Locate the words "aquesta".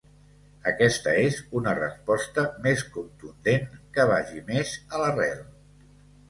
0.69-1.11